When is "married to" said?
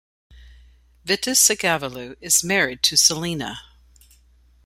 2.43-2.95